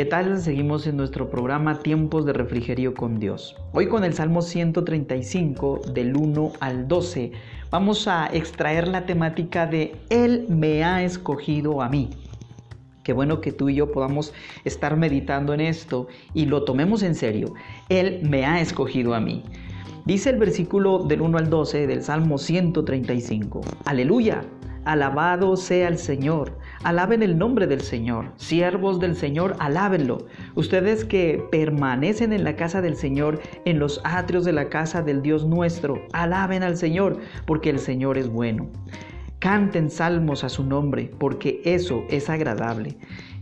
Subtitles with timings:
[0.00, 0.40] ¿Qué tal?
[0.40, 3.54] Seguimos en nuestro programa Tiempos de Refrigerio con Dios.
[3.74, 7.32] Hoy con el Salmo 135 del 1 al 12
[7.70, 12.08] vamos a extraer la temática de Él me ha escogido a mí.
[13.02, 14.32] Qué bueno que tú y yo podamos
[14.64, 17.52] estar meditando en esto y lo tomemos en serio.
[17.90, 19.42] Él me ha escogido a mí.
[20.06, 23.60] Dice el versículo del 1 al 12 del Salmo 135.
[23.84, 24.46] Aleluya,
[24.84, 28.32] alabado sea el Señor Alaben el nombre del Señor.
[28.36, 30.26] Siervos del Señor, alábenlo.
[30.54, 35.20] Ustedes que permanecen en la casa del Señor, en los atrios de la casa del
[35.20, 38.66] Dios nuestro, alaben al Señor, porque el Señor es bueno.
[39.40, 42.96] Canten salmos a su nombre, porque eso es agradable.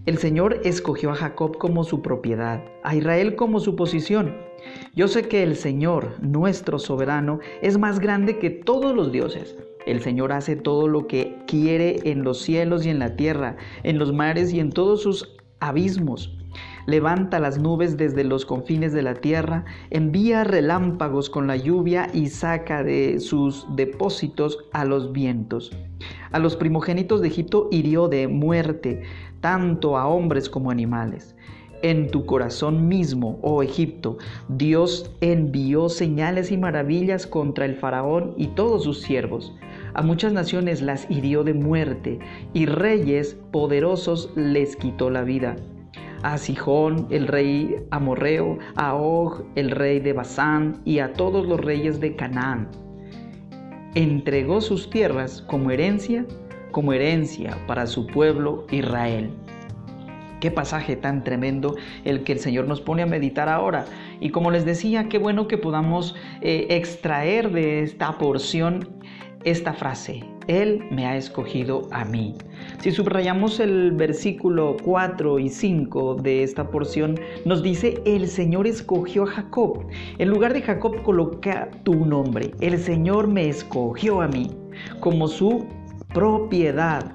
[0.05, 4.48] El Señor escogió a Jacob como su propiedad, a Israel como su posición.
[4.95, 9.57] Yo sé que el Señor, nuestro soberano, es más grande que todos los dioses.
[9.87, 13.99] El Señor hace todo lo que quiere en los cielos y en la tierra, en
[13.99, 16.35] los mares y en todos sus abismos.
[16.87, 22.29] Levanta las nubes desde los confines de la tierra, envía relámpagos con la lluvia y
[22.29, 25.71] saca de sus depósitos a los vientos.
[26.33, 29.03] A los primogénitos de Egipto hirió de muerte,
[29.41, 31.37] tanto a hombres como animales.
[31.83, 38.49] En tu corazón mismo, oh Egipto, Dios envió señales y maravillas contra el faraón y
[38.49, 39.55] todos sus siervos.
[39.95, 42.19] A muchas naciones las hirió de muerte
[42.53, 45.55] y reyes poderosos les quitó la vida.
[46.25, 51.61] A Sijón, el rey amorreo, a Og, el rey de Basán, y a todos los
[51.61, 52.69] reyes de Canaán.
[53.95, 56.27] Entregó sus tierras como herencia,
[56.73, 59.31] como herencia para su pueblo Israel.
[60.41, 63.87] Qué pasaje tan tremendo el que el Señor nos pone a meditar ahora.
[64.21, 68.99] Y como les decía, qué bueno que podamos eh, extraer de esta porción
[69.45, 72.35] esta frase, Él me ha escogido a mí.
[72.81, 79.25] Si subrayamos el versículo 4 y 5 de esta porción, nos dice, el Señor escogió
[79.25, 79.87] a Jacob.
[80.19, 82.51] En lugar de Jacob coloca tu nombre.
[82.61, 84.51] El Señor me escogió a mí
[85.01, 85.67] como su
[86.13, 87.13] propiedad.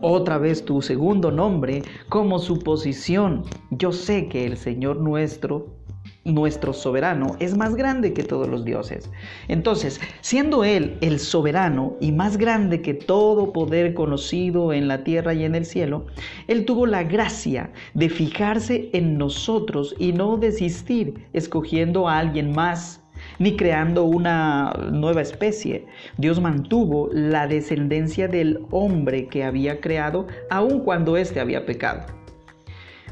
[0.00, 3.42] Otra vez tu segundo nombre como su posición.
[3.70, 5.78] Yo sé que el Señor nuestro
[6.24, 9.10] nuestro soberano es más grande que todos los dioses.
[9.48, 15.34] Entonces, siendo Él el soberano y más grande que todo poder conocido en la tierra
[15.34, 16.06] y en el cielo,
[16.46, 23.00] Él tuvo la gracia de fijarse en nosotros y no desistir escogiendo a alguien más
[23.38, 25.86] ni creando una nueva especie.
[26.16, 32.18] Dios mantuvo la descendencia del hombre que había creado aun cuando éste había pecado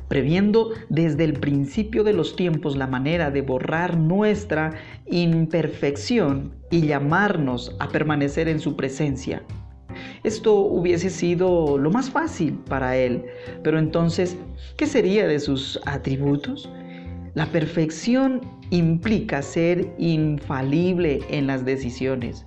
[0.09, 4.72] previendo desde el principio de los tiempos la manera de borrar nuestra
[5.06, 9.43] imperfección y llamarnos a permanecer en su presencia.
[10.25, 13.25] Esto hubiese sido lo más fácil para él,
[13.62, 14.37] pero entonces,
[14.76, 16.69] ¿qué sería de sus atributos?
[17.36, 22.47] La perfección implica ser infalible en las decisiones.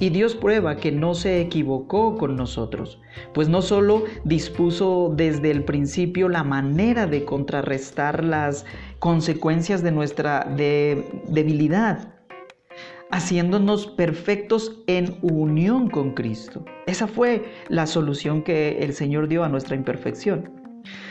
[0.00, 3.00] Y Dios prueba que no se equivocó con nosotros,
[3.32, 8.66] pues no solo dispuso desde el principio la manera de contrarrestar las
[8.98, 12.12] consecuencias de nuestra debilidad,
[13.12, 16.64] haciéndonos perfectos en unión con Cristo.
[16.88, 20.50] Esa fue la solución que el Señor dio a nuestra imperfección,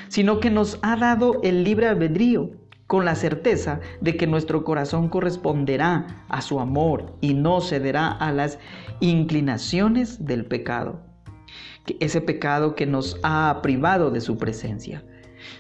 [0.10, 2.62] sino que nos ha dado el libre albedrío
[2.94, 8.32] con la certeza de que nuestro corazón corresponderá a su amor y no cederá a
[8.32, 8.60] las
[9.00, 11.00] inclinaciones del pecado,
[12.00, 15.04] ese pecado que nos ha privado de su presencia.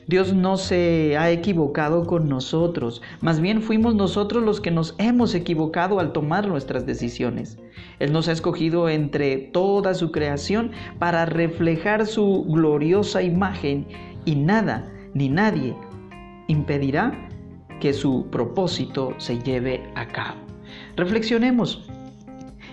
[0.06, 5.34] Dios no se ha equivocado con nosotros, más bien fuimos nosotros los que nos hemos
[5.34, 7.58] equivocado al tomar nuestras decisiones.
[7.98, 10.70] Él nos ha escogido entre toda su creación
[11.00, 13.88] para reflejar su gloriosa imagen
[14.24, 15.76] y nada ni nadie
[16.48, 17.30] impedirá
[17.80, 20.40] que su propósito se lleve a cabo.
[20.96, 21.90] Reflexionemos.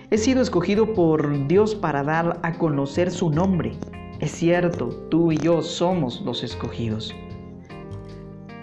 [0.09, 3.73] He sido escogido por Dios para dar a conocer su nombre.
[4.19, 7.15] Es cierto, tú y yo somos los escogidos.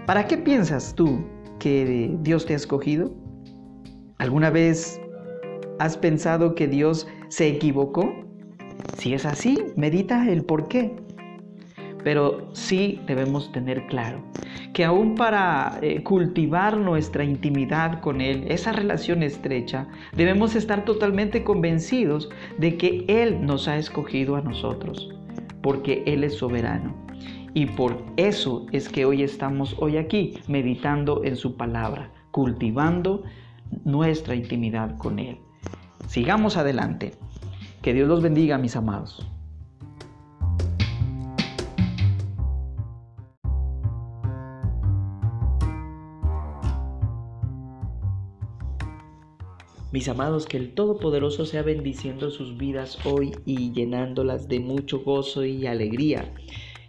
[0.06, 1.25] ¿Para qué piensas tú
[1.59, 3.12] que Dios te ha escogido?
[4.19, 5.00] ¿Alguna vez
[5.79, 8.11] has pensado que Dios se equivocó?
[8.97, 10.97] Si es así, medita el por qué.
[12.08, 14.22] Pero sí debemos tener claro
[14.72, 21.44] que aún para eh, cultivar nuestra intimidad con Él, esa relación estrecha, debemos estar totalmente
[21.44, 25.14] convencidos de que Él nos ha escogido a nosotros,
[25.60, 26.94] porque Él es soberano.
[27.52, 33.22] Y por eso es que hoy estamos hoy aquí meditando en su palabra, cultivando
[33.84, 35.37] nuestra intimidad con Él.
[36.06, 37.12] Sigamos adelante.
[37.82, 39.28] Que Dios los bendiga, mis amados.
[49.90, 55.46] Mis amados, que el Todopoderoso sea bendiciendo sus vidas hoy y llenándolas de mucho gozo
[55.46, 56.31] y alegría.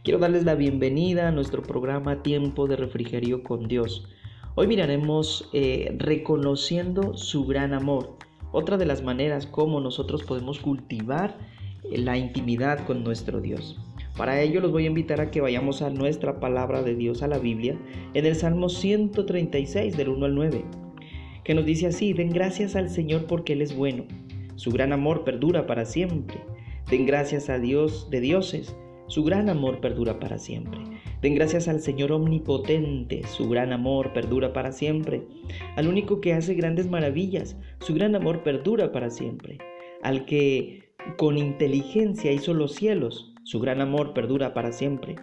[0.03, 4.05] Quiero darles la bienvenida a nuestro programa Tiempo de Refrigerio con Dios.
[4.55, 8.17] Hoy miraremos eh, reconociendo su gran amor.
[8.51, 11.37] Otra de las maneras como nosotros podemos cultivar
[11.89, 13.79] la intimidad con nuestro Dios.
[14.17, 17.29] Para ello los voy a invitar a que vayamos a nuestra palabra de Dios, a
[17.29, 17.77] la Biblia,
[18.13, 20.88] en el Salmo 136 del 1 al 9
[21.49, 24.05] que nos dice así, den gracias al Señor porque Él es bueno,
[24.53, 26.37] su gran amor perdura para siempre.
[26.91, 30.79] Den gracias a Dios de dioses, su gran amor perdura para siempre.
[31.23, 35.23] Den gracias al Señor omnipotente, su gran amor perdura para siempre.
[35.75, 39.57] Al único que hace grandes maravillas, su gran amor perdura para siempre.
[40.03, 40.83] Al que
[41.17, 45.15] con inteligencia hizo los cielos, su gran amor perdura para siempre.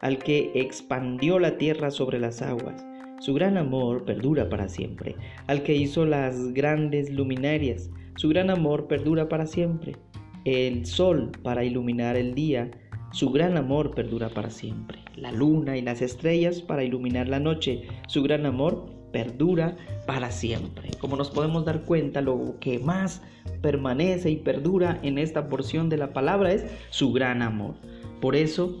[0.00, 2.86] Al que expandió la tierra sobre las aguas,
[3.24, 5.16] su gran amor perdura para siempre.
[5.46, 9.96] Al que hizo las grandes luminarias, su gran amor perdura para siempre.
[10.44, 12.70] El sol para iluminar el día,
[13.12, 14.98] su gran amor perdura para siempre.
[15.16, 19.74] La luna y las estrellas para iluminar la noche, su gran amor perdura
[20.06, 20.90] para siempre.
[21.00, 23.22] Como nos podemos dar cuenta, lo que más
[23.62, 27.76] permanece y perdura en esta porción de la palabra es su gran amor.
[28.20, 28.78] Por eso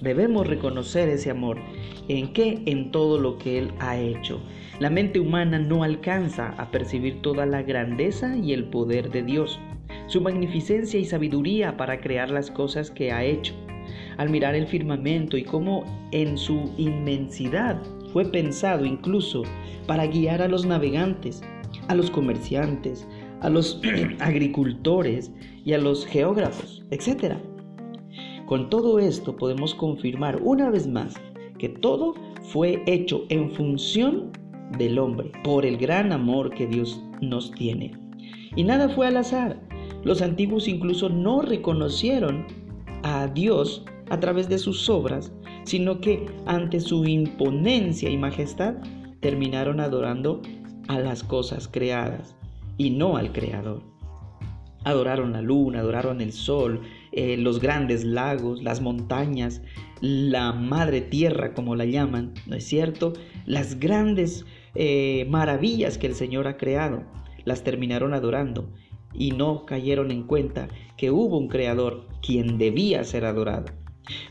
[0.00, 1.58] debemos reconocer ese amor
[2.10, 2.60] ¿En qué?
[2.66, 4.40] En todo lo que Él ha hecho.
[4.80, 9.60] La mente humana no alcanza a percibir toda la grandeza y el poder de Dios,
[10.08, 13.54] su magnificencia y sabiduría para crear las cosas que ha hecho.
[14.16, 17.80] Al mirar el firmamento y cómo en su inmensidad
[18.12, 19.44] fue pensado incluso
[19.86, 21.42] para guiar a los navegantes,
[21.86, 23.06] a los comerciantes,
[23.40, 23.80] a los
[24.18, 25.30] agricultores
[25.64, 27.36] y a los geógrafos, etc.
[28.50, 31.14] Con todo esto podemos confirmar una vez más
[31.56, 34.32] que todo fue hecho en función
[34.76, 37.92] del hombre, por el gran amor que Dios nos tiene.
[38.56, 39.60] Y nada fue al azar.
[40.02, 42.44] Los antiguos incluso no reconocieron
[43.04, 45.30] a Dios a través de sus obras,
[45.62, 48.74] sino que ante su imponencia y majestad
[49.20, 50.42] terminaron adorando
[50.88, 52.34] a las cosas creadas
[52.78, 53.80] y no al Creador.
[54.84, 56.80] Adoraron la luna, adoraron el sol,
[57.12, 59.62] eh, los grandes lagos, las montañas,
[60.00, 63.12] la madre tierra, como la llaman, ¿no es cierto?
[63.44, 67.02] Las grandes eh, maravillas que el Señor ha creado,
[67.44, 68.70] las terminaron adorando
[69.12, 73.66] y no cayeron en cuenta que hubo un creador quien debía ser adorado.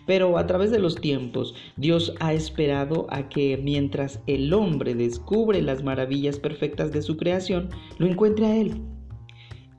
[0.07, 5.61] Pero a través de los tiempos, Dios ha esperado a que mientras el hombre descubre
[5.61, 8.81] las maravillas perfectas de su creación, lo encuentre a Él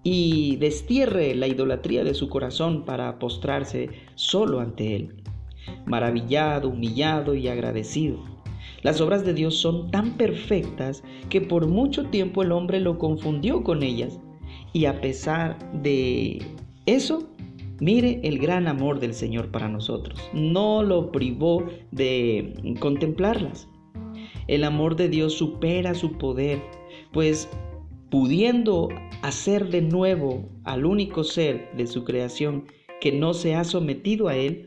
[0.02, 5.20] y destierre la idolatría de su corazón para postrarse solo ante Él
[5.86, 8.18] maravillado, humillado y agradecido.
[8.82, 13.62] Las obras de Dios son tan perfectas que por mucho tiempo el hombre lo confundió
[13.62, 14.18] con ellas.
[14.72, 16.42] Y a pesar de
[16.86, 17.28] eso,
[17.80, 20.18] mire el gran amor del Señor para nosotros.
[20.32, 23.68] No lo privó de contemplarlas.
[24.46, 26.60] El amor de Dios supera su poder,
[27.12, 27.48] pues
[28.10, 28.88] pudiendo
[29.22, 32.66] hacer de nuevo al único ser de su creación
[33.00, 34.66] que no se ha sometido a Él,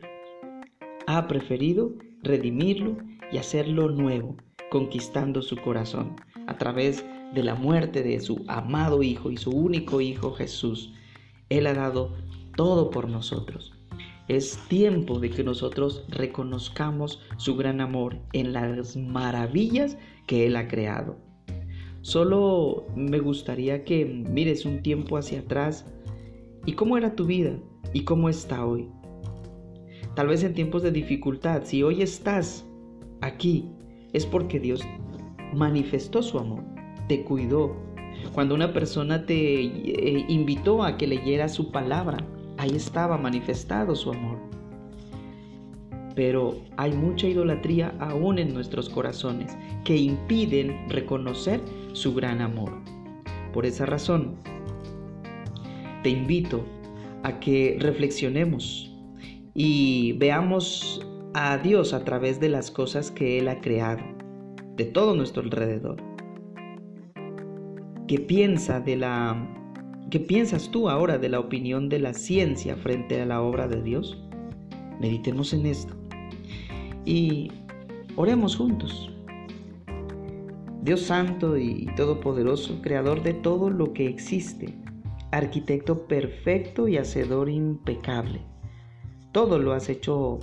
[1.06, 2.96] ha preferido redimirlo
[3.30, 4.36] y hacerlo nuevo,
[4.70, 10.00] conquistando su corazón a través de la muerte de su amado Hijo y su único
[10.00, 10.94] Hijo Jesús.
[11.50, 12.14] Él ha dado
[12.56, 13.74] todo por nosotros.
[14.26, 20.66] Es tiempo de que nosotros reconozcamos su gran amor en las maravillas que Él ha
[20.66, 21.18] creado.
[22.04, 25.86] Solo me gustaría que mires un tiempo hacia atrás
[26.66, 27.58] y cómo era tu vida
[27.94, 28.90] y cómo está hoy.
[30.14, 32.66] Tal vez en tiempos de dificultad, si hoy estás
[33.22, 33.70] aquí,
[34.12, 34.82] es porque Dios
[35.54, 36.62] manifestó su amor,
[37.08, 37.74] te cuidó.
[38.34, 42.18] Cuando una persona te eh, invitó a que leyera su palabra,
[42.58, 44.53] ahí estaba manifestado su amor.
[46.14, 51.60] Pero hay mucha idolatría aún en nuestros corazones que impiden reconocer
[51.92, 52.72] su gran amor.
[53.52, 54.36] Por esa razón,
[56.02, 56.64] te invito
[57.22, 58.92] a que reflexionemos
[59.54, 61.04] y veamos
[61.34, 64.02] a Dios a través de las cosas que Él ha creado,
[64.76, 65.96] de todo nuestro alrededor.
[68.06, 69.50] ¿Qué piensa de la
[70.10, 73.82] qué piensas tú ahora de la opinión de la ciencia frente a la obra de
[73.82, 74.22] Dios?
[75.00, 76.03] Meditemos en esto
[77.04, 77.50] y
[78.16, 79.10] oremos juntos.
[80.82, 84.76] Dios Santo y Todopoderoso, Creador de todo lo que existe,
[85.30, 88.42] arquitecto perfecto y hacedor impecable
[89.34, 90.38] todo lo has hecho,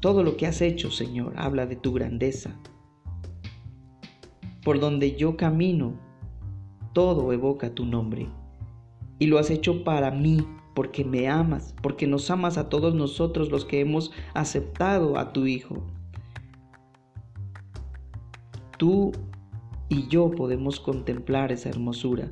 [0.00, 2.54] todo lo que has hecho, Señor, habla de tu grandeza.
[4.62, 5.94] Por donde yo camino,
[6.92, 8.28] todo evoca tu nombre.
[9.18, 10.46] Y lo has hecho para mí,
[10.80, 15.44] porque me amas, porque nos amas a todos nosotros los que hemos aceptado a tu
[15.44, 15.82] Hijo.
[18.78, 19.12] Tú
[19.90, 22.30] y yo podemos contemplar esa hermosura.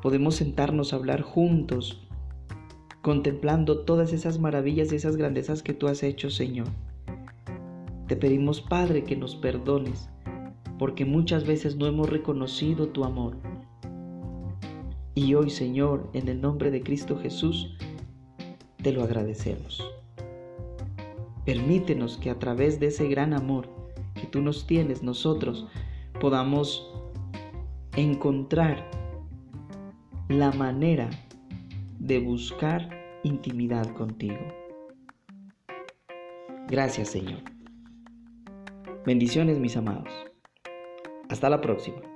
[0.00, 2.06] Podemos sentarnos a hablar juntos,
[3.00, 6.68] contemplando todas esas maravillas y esas grandezas que tú has hecho, Señor.
[8.06, 10.08] Te pedimos, Padre, que nos perdones,
[10.78, 13.51] porque muchas veces no hemos reconocido tu amor.
[15.14, 17.76] Y hoy, Señor, en el nombre de Cristo Jesús,
[18.82, 19.82] te lo agradecemos.
[21.44, 23.68] Permítenos que a través de ese gran amor
[24.14, 25.66] que tú nos tienes, nosotros
[26.20, 26.88] podamos
[27.96, 28.88] encontrar
[30.28, 31.10] la manera
[31.98, 32.88] de buscar
[33.22, 34.40] intimidad contigo.
[36.68, 37.40] Gracias Señor.
[39.04, 40.08] Bendiciones mis amados.
[41.28, 42.11] Hasta la próxima.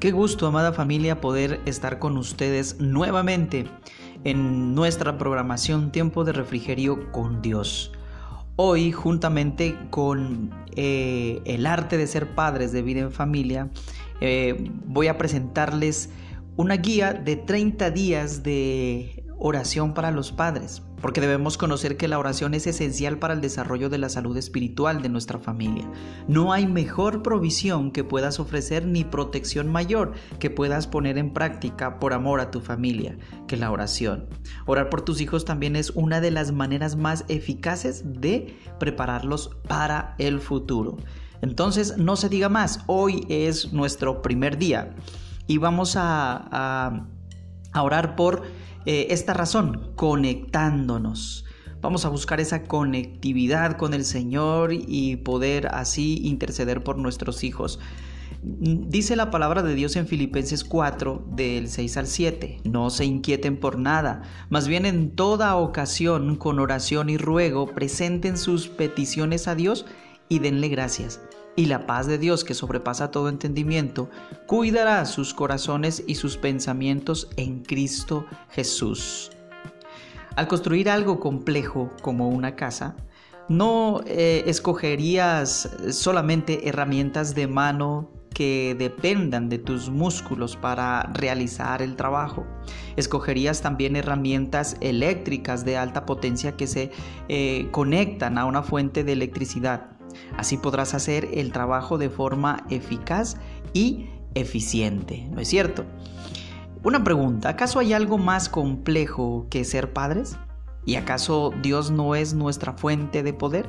[0.00, 3.66] Qué gusto, amada familia, poder estar con ustedes nuevamente
[4.24, 7.92] en nuestra programación Tiempo de Refrigerio con Dios.
[8.56, 13.68] Hoy, juntamente con eh, el arte de ser padres de vida en familia,
[14.22, 16.08] eh, voy a presentarles
[16.56, 22.18] una guía de 30 días de oración para los padres porque debemos conocer que la
[22.18, 25.90] oración es esencial para el desarrollo de la salud espiritual de nuestra familia.
[26.28, 31.98] No hay mejor provisión que puedas ofrecer ni protección mayor que puedas poner en práctica
[31.98, 33.16] por amor a tu familia
[33.46, 34.26] que la oración.
[34.66, 40.14] Orar por tus hijos también es una de las maneras más eficaces de prepararlos para
[40.18, 40.98] el futuro.
[41.42, 44.94] Entonces, no se diga más, hoy es nuestro primer día
[45.46, 47.06] y vamos a,
[47.72, 48.42] a orar por
[48.86, 51.44] eh, esta razón, conectándonos.
[51.80, 57.78] Vamos a buscar esa conectividad con el Señor y poder así interceder por nuestros hijos.
[58.42, 63.58] Dice la palabra de Dios en Filipenses 4, del 6 al 7, no se inquieten
[63.58, 69.54] por nada, más bien en toda ocasión, con oración y ruego, presenten sus peticiones a
[69.54, 69.84] Dios
[70.28, 71.20] y denle gracias
[71.60, 74.08] y la paz de Dios que sobrepasa todo entendimiento,
[74.46, 79.30] cuidará sus corazones y sus pensamientos en Cristo Jesús.
[80.36, 82.96] Al construir algo complejo como una casa,
[83.50, 91.94] no eh, escogerías solamente herramientas de mano que dependan de tus músculos para realizar el
[91.94, 92.46] trabajo.
[92.96, 96.90] Escogerías también herramientas eléctricas de alta potencia que se
[97.28, 99.99] eh, conectan a una fuente de electricidad
[100.36, 103.36] Así podrás hacer el trabajo de forma eficaz
[103.72, 105.84] y eficiente, ¿no es cierto?
[106.82, 110.36] Una pregunta, ¿acaso hay algo más complejo que ser padres?
[110.86, 113.68] ¿Y acaso Dios no es nuestra fuente de poder?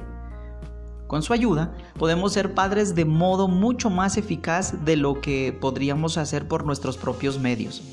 [1.08, 6.18] Con su ayuda podemos ser padres de modo mucho más eficaz de lo que podríamos
[6.18, 7.84] hacer por nuestros propios medios.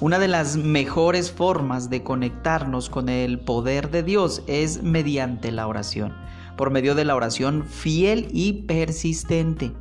[0.00, 5.66] Una de las mejores formas de conectarnos con el poder de Dios es mediante la
[5.66, 6.14] oración
[6.56, 9.72] por medio de la oración fiel y persistente.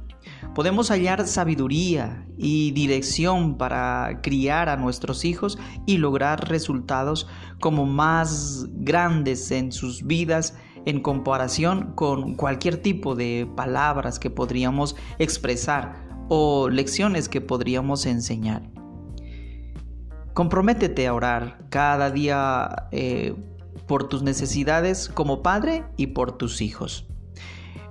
[0.56, 7.28] Podemos hallar sabiduría y dirección para criar a nuestros hijos y lograr resultados
[7.60, 14.96] como más grandes en sus vidas en comparación con cualquier tipo de palabras que podríamos
[15.20, 15.94] expresar
[16.28, 18.64] o lecciones que podríamos enseñar.
[20.34, 23.36] Comprométete a orar cada día eh,
[23.88, 27.08] por tus necesidades como padre y por tus hijos.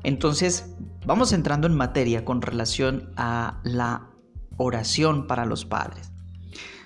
[0.03, 0.75] Entonces,
[1.07, 4.11] vamos entrando en materia con relación a la
[4.57, 6.13] oración para los padres.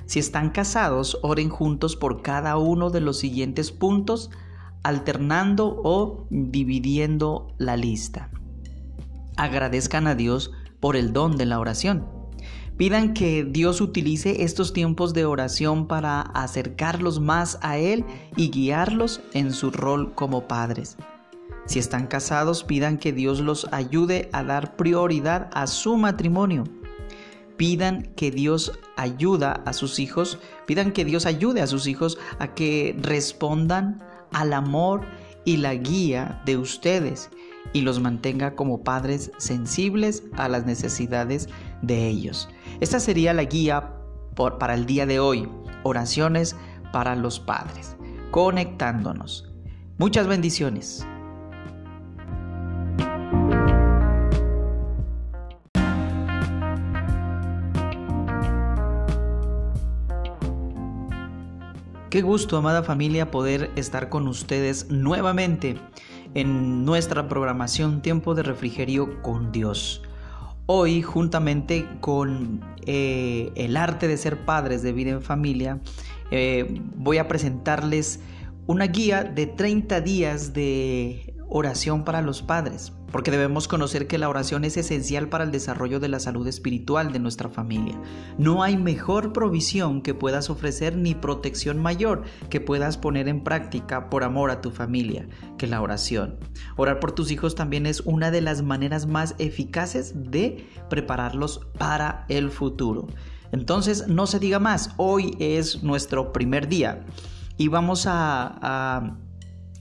[0.06, 4.30] Si están casados, oren juntos por cada uno de los siguientes puntos,
[4.82, 8.30] alternando o dividiendo la lista.
[9.36, 12.06] Agradezcan a Dios por el don de la oración.
[12.76, 18.04] Pidan que Dios utilice estos tiempos de oración para acercarlos más a Él
[18.36, 20.96] y guiarlos en su rol como padres.
[21.66, 26.64] Si están casados, pidan que Dios los ayude a dar prioridad a su matrimonio.
[27.56, 32.54] Pidan que Dios ayuda a sus hijos, pidan que Dios ayude a sus hijos a
[32.54, 34.02] que respondan
[34.32, 35.02] al amor
[35.44, 37.30] y la guía de ustedes
[37.72, 41.48] y los mantenga como padres sensibles a las necesidades
[41.82, 42.48] de ellos.
[42.80, 43.92] Esta sería la guía
[44.34, 45.48] para el día de hoy,
[45.82, 46.56] oraciones
[46.92, 47.96] para los padres,
[48.30, 49.50] conectándonos.
[49.98, 51.06] Muchas bendiciones.
[62.14, 65.80] Qué gusto, amada familia, poder estar con ustedes nuevamente
[66.34, 70.02] en nuestra programación Tiempo de Refrigerio con Dios.
[70.66, 75.80] Hoy, juntamente con eh, el arte de ser padres de vida en familia,
[76.30, 78.20] eh, voy a presentarles
[78.66, 84.28] una guía de 30 días de oración para los padres porque debemos conocer que la
[84.28, 87.96] oración es esencial para el desarrollo de la salud espiritual de nuestra familia.
[88.38, 94.10] No hay mejor provisión que puedas ofrecer ni protección mayor que puedas poner en práctica
[94.10, 96.40] por amor a tu familia que la oración.
[96.74, 102.26] Orar por tus hijos también es una de las maneras más eficaces de prepararlos para
[102.28, 103.06] el futuro.
[103.52, 107.04] Entonces, no se diga más, hoy es nuestro primer día
[107.58, 109.14] y vamos a,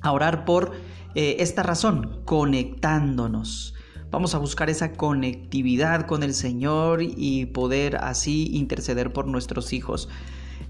[0.03, 3.75] a, orar por eh, esta razón, conectándonos.
[4.11, 10.09] Vamos a buscar esa conectividad con el Señor y poder así interceder por nuestros hijos.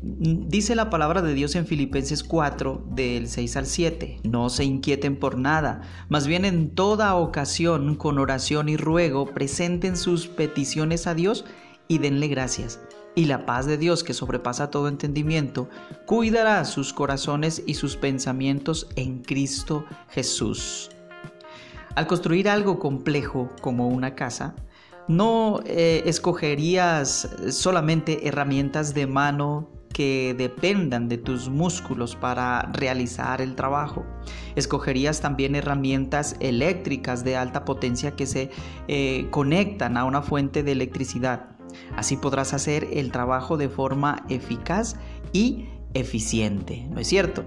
[0.01, 5.17] Dice la palabra de Dios en Filipenses 4, del 6 al 7, no se inquieten
[5.17, 11.13] por nada, más bien en toda ocasión, con oración y ruego, presenten sus peticiones a
[11.13, 11.45] Dios
[11.87, 12.79] y denle gracias
[13.15, 15.69] y la paz de Dios que sobrepasa todo entendimiento,
[16.05, 20.89] cuidará sus corazones y sus pensamientos en Cristo Jesús.
[21.95, 24.55] Al construir algo complejo como una casa,
[25.07, 33.55] no eh, escogerías solamente herramientas de mano que dependan de tus músculos para realizar el
[33.55, 34.03] trabajo.
[34.55, 38.49] Escogerías también herramientas eléctricas de alta potencia que se
[38.87, 41.52] eh, conectan a una fuente de electricidad
[41.95, 44.95] Así podrás hacer el trabajo de forma eficaz
[45.31, 47.43] y eficiente, ¿no es cierto?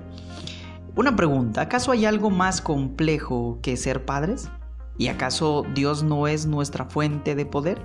[0.95, 4.49] Una pregunta, ¿acaso hay algo más complejo que ser padres?
[4.99, 7.83] ¿Y acaso Dios no es nuestra fuente de poder?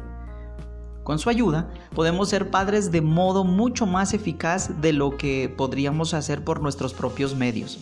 [1.04, 6.14] Con su ayuda podemos ser padres de modo mucho más eficaz de lo que podríamos
[6.14, 7.80] hacer por nuestros propios medios.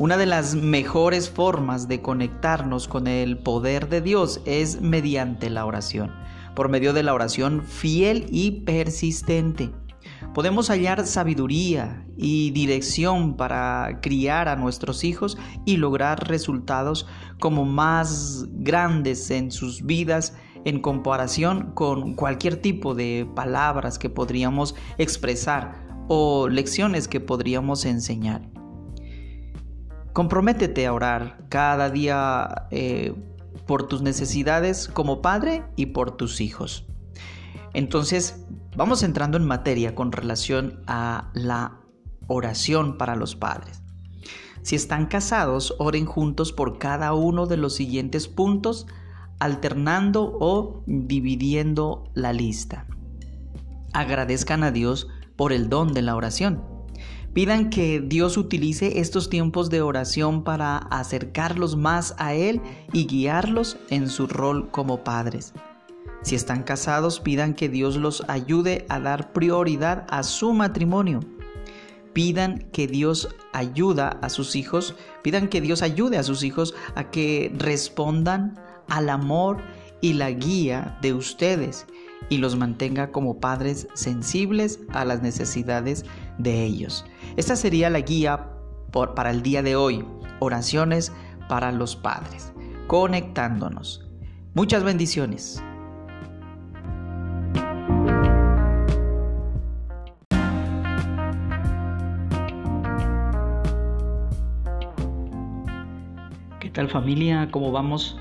[0.00, 5.66] Una de las mejores formas de conectarnos con el poder de Dios es mediante la
[5.66, 6.10] oración
[6.54, 9.70] por medio de la oración fiel y persistente.
[10.34, 17.06] Podemos hallar sabiduría y dirección para criar a nuestros hijos y lograr resultados
[17.40, 24.74] como más grandes en sus vidas en comparación con cualquier tipo de palabras que podríamos
[24.98, 28.42] expresar o lecciones que podríamos enseñar.
[30.12, 33.14] Comprométete a orar cada día eh,
[33.66, 36.86] por tus necesidades como padre y por tus hijos.
[37.72, 38.44] Entonces,
[38.76, 41.80] vamos entrando en materia con relación a la
[42.26, 43.82] oración para los padres.
[44.62, 48.86] Si están casados, oren juntos por cada uno de los siguientes puntos,
[49.38, 52.86] alternando o dividiendo la lista.
[53.92, 56.73] Agradezcan a Dios por el don de la oración.
[57.34, 62.60] Pidan que Dios utilice estos tiempos de oración para acercarlos más a Él
[62.92, 65.52] y guiarlos en su rol como padres.
[66.22, 71.20] Si están casados, pidan que Dios los ayude a dar prioridad a su matrimonio.
[72.12, 77.10] Pidan que Dios ayuda a sus hijos, pidan que Dios ayude a sus hijos a
[77.10, 79.58] que respondan al amor
[80.00, 81.84] y la guía de ustedes
[82.28, 86.04] y los mantenga como padres sensibles a las necesidades
[86.38, 87.04] de ellos.
[87.36, 88.48] Esta sería la guía
[88.92, 90.04] para el día de hoy,
[90.38, 91.12] oraciones
[91.48, 92.52] para los padres,
[92.86, 94.08] conectándonos.
[94.54, 95.60] Muchas bendiciones.
[106.60, 107.48] ¿Qué tal familia?
[107.50, 108.16] ¿Cómo vamos?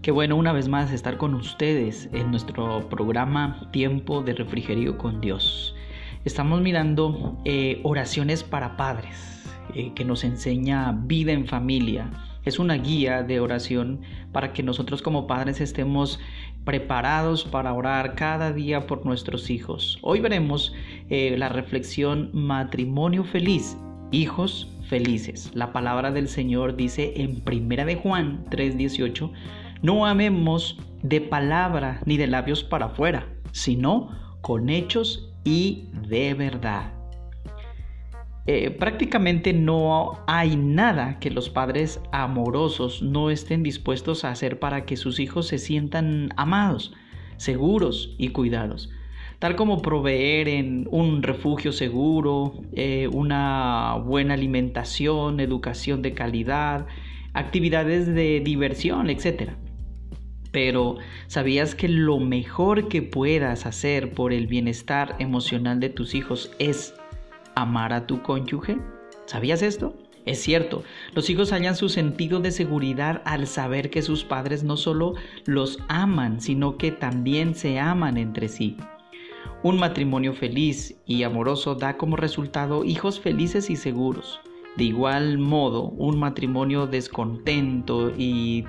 [0.00, 5.20] Qué bueno una vez más estar con ustedes en nuestro programa Tiempo de Refrigerio con
[5.20, 5.74] Dios.
[6.28, 12.10] Estamos mirando eh, oraciones para padres eh, que nos enseña vida en familia.
[12.44, 16.20] Es una guía de oración para que nosotros como padres estemos
[16.66, 19.98] preparados para orar cada día por nuestros hijos.
[20.02, 20.74] Hoy veremos
[21.08, 23.78] eh, la reflexión matrimonio feliz,
[24.10, 25.50] hijos felices.
[25.54, 29.32] La palabra del Señor dice en Primera de Juan 3:18
[29.80, 34.10] no amemos de palabra ni de labios para afuera, sino
[34.42, 36.92] con hechos y de verdad.
[38.46, 44.86] Eh, prácticamente no hay nada que los padres amorosos no estén dispuestos a hacer para
[44.86, 46.94] que sus hijos se sientan amados,
[47.36, 48.90] seguros y cuidados
[49.38, 56.86] tal como proveer en un refugio seguro, eh, una buena alimentación, educación de calidad,
[57.34, 59.52] actividades de diversión, etc.
[60.52, 66.50] Pero ¿sabías que lo mejor que puedas hacer por el bienestar emocional de tus hijos
[66.58, 66.94] es
[67.54, 68.78] amar a tu cónyuge?
[69.26, 69.94] ¿Sabías esto?
[70.24, 70.82] Es cierto,
[71.14, 75.14] los hijos hallan su sentido de seguridad al saber que sus padres no solo
[75.46, 78.76] los aman, sino que también se aman entre sí.
[79.62, 84.40] Un matrimonio feliz y amoroso da como resultado hijos felices y seguros.
[84.78, 88.62] De igual modo, un matrimonio descontento y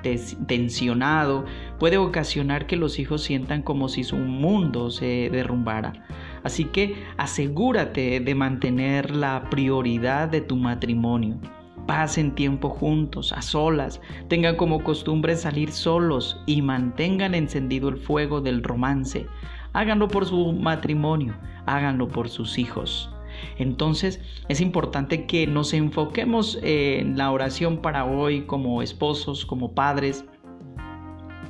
[0.47, 1.45] tensionado
[1.77, 6.07] puede ocasionar que los hijos sientan como si su mundo se derrumbara.
[6.41, 11.37] Así que asegúrate de mantener la prioridad de tu matrimonio.
[11.85, 18.41] Pasen tiempo juntos, a solas, tengan como costumbre salir solos y mantengan encendido el fuego
[18.41, 19.27] del romance.
[19.73, 21.35] Háganlo por su matrimonio,
[21.67, 23.11] háganlo por sus hijos.
[23.57, 30.25] Entonces es importante que nos enfoquemos en la oración para hoy como esposos, como padres,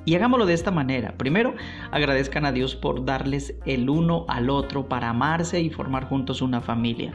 [0.05, 1.13] y hagámoslo de esta manera.
[1.17, 1.53] Primero,
[1.91, 6.61] agradezcan a Dios por darles el uno al otro para amarse y formar juntos una
[6.61, 7.13] familia.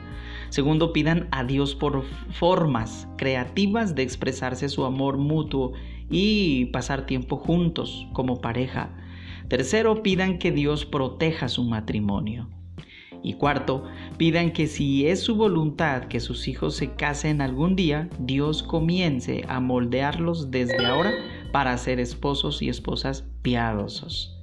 [0.50, 5.72] Segundo, pidan a Dios por formas creativas de expresarse su amor mutuo
[6.08, 8.90] y pasar tiempo juntos como pareja.
[9.48, 12.48] Tercero, pidan que Dios proteja su matrimonio.
[13.24, 13.84] Y cuarto,
[14.18, 19.44] pidan que si es su voluntad que sus hijos se casen algún día, Dios comience
[19.48, 21.10] a moldearlos desde ahora
[21.50, 24.38] para ser esposos y esposas piadosos.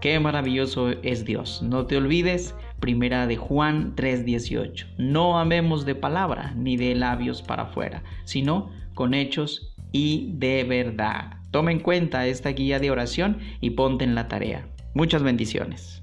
[0.00, 1.62] Qué maravilloso es Dios.
[1.62, 4.86] No te olvides, primera de Juan 3:18.
[4.96, 11.40] No amemos de palabra ni de labios para afuera, sino con hechos y de verdad.
[11.50, 14.66] Toma en cuenta esta guía de oración y ponte en la tarea.
[14.94, 16.02] Muchas bendiciones.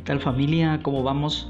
[0.00, 0.80] ¿Qué tal familia?
[0.82, 1.46] ¿Cómo vamos?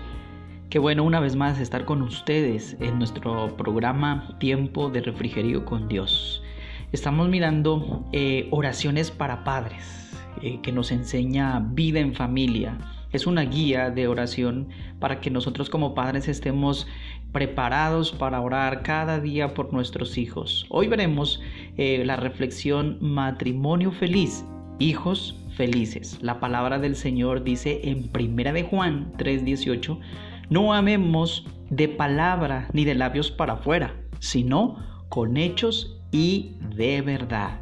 [0.71, 5.87] Qué bueno una vez más estar con ustedes en nuestro programa Tiempo de Refrigerio con
[5.87, 6.43] Dios.
[6.91, 10.11] Estamos mirando eh, oraciones para padres
[10.43, 12.77] eh, que nos enseña vida en familia.
[13.13, 14.67] Es una guía de oración
[14.99, 16.89] para que nosotros como padres estemos
[17.31, 20.67] preparados para orar cada día por nuestros hijos.
[20.71, 21.41] Hoy veremos
[21.77, 24.45] eh, la reflexión matrimonio feliz,
[24.81, 26.19] hijos felices.
[26.21, 30.01] La palabra del Señor dice en Primera de Juan 3:18,
[30.49, 37.61] no amemos de palabra ni de labios para afuera, sino con hechos y de verdad.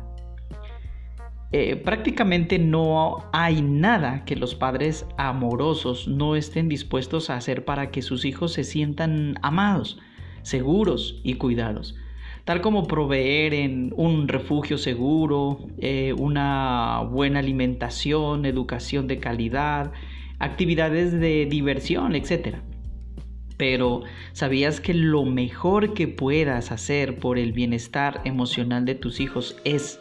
[1.50, 7.90] Eh, prácticamente no hay nada que los padres amorosos no estén dispuestos a hacer para
[7.90, 9.98] que sus hijos se sientan amados,
[10.42, 11.94] seguros y cuidados
[12.48, 19.92] tal como proveer en un refugio seguro, eh, una buena alimentación, educación de calidad,
[20.38, 22.56] actividades de diversión, etc.
[23.58, 24.00] Pero
[24.32, 30.00] ¿sabías que lo mejor que puedas hacer por el bienestar emocional de tus hijos es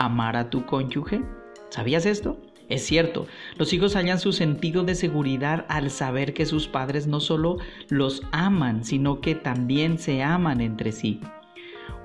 [0.00, 1.20] amar a tu cónyuge?
[1.68, 2.36] ¿Sabías esto?
[2.68, 7.20] Es cierto, los hijos hallan su sentido de seguridad al saber que sus padres no
[7.20, 11.20] solo los aman, sino que también se aman entre sí.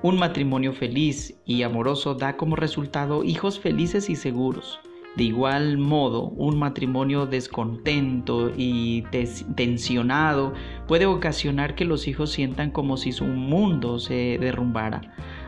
[0.02, 4.80] Un matrimonio feliz y amoroso da como resultado hijos felices y seguros.
[5.16, 9.02] De igual modo, un matrimonio descontento y
[9.54, 10.54] tensionado
[10.88, 15.02] puede ocasionar que los hijos sientan como si su mundo se derrumbara.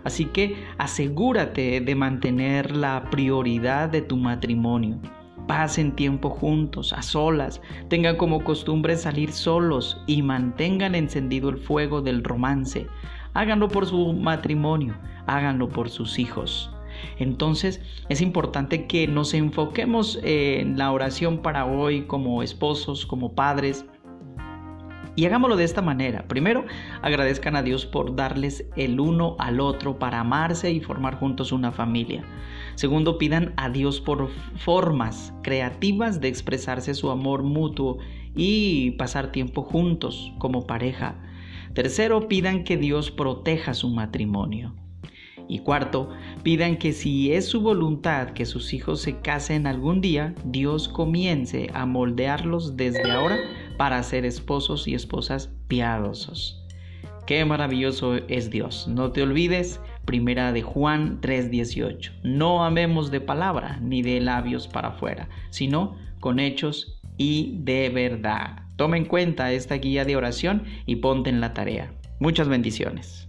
[0.05, 5.01] Así que asegúrate de mantener la prioridad de tu matrimonio.
[5.47, 12.03] Pasen tiempo juntos, a solas, tengan como costumbre salir solos y mantengan encendido el fuego
[12.03, 12.87] del romance
[13.35, 14.94] háganlo por su matrimonio,
[15.27, 16.70] háganlo por sus hijos.
[17.18, 23.85] Entonces es importante que nos enfoquemos en la oración para hoy como esposos, como padres.
[25.16, 26.27] Y hagámoslo de esta manera.
[26.27, 26.64] Primero,
[27.03, 31.70] agradezcan a Dios por darles el uno al otro para amarse y formar juntos una
[31.70, 32.25] familia.
[32.75, 37.99] Segundo, pidan a Dios por formas creativas de expresarse su amor mutuo
[38.35, 41.14] y pasar tiempo juntos como pareja.
[41.75, 44.75] Tercero, pidan que Dios proteja su matrimonio.
[45.49, 46.09] Y cuarto,
[46.43, 51.69] pidan que si es su voluntad que sus hijos se casen algún día, Dios comience
[51.75, 53.39] a moldearlos desde ahora
[53.77, 56.65] para ser esposos y esposas piadosos.
[57.27, 58.87] Qué maravilloso es Dios.
[58.87, 62.13] No te olvides, primera de Juan 3:18.
[62.23, 68.63] No amemos de palabra ni de labios para afuera, sino con hechos y de verdad.
[68.77, 71.93] Toma en cuenta esta guía de oración y ponte en la tarea.
[72.19, 73.24] Muchas bendiciones.